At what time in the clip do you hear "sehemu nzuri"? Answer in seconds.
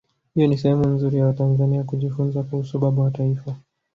0.57-1.17